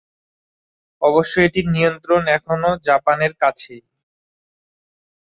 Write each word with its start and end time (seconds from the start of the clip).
অবশ্য 1.01 1.33
এটির 1.41 1.67
নিয়ন্ত্রণ 1.69 2.21
এখনো 2.37 2.69
জাপানের 2.87 3.33
কাছেই। 3.41 3.81